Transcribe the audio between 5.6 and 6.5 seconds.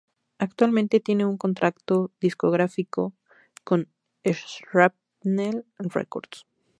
Records.